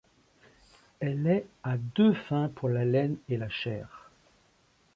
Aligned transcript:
Elle 0.99 1.27
est 1.27 1.45
à 1.61 1.77
deux 1.77 2.15
fins 2.15 2.49
pour 2.55 2.69
la 2.69 2.85
laine 2.85 3.17
et 3.29 3.37
la 3.37 3.49
chair. 3.49 4.09